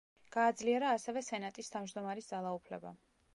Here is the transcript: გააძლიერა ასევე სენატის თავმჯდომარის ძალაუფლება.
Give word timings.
გააძლიერა 0.35 0.93
ასევე 0.93 1.23
სენატის 1.27 1.69
თავმჯდომარის 1.75 2.31
ძალაუფლება. 2.33 2.97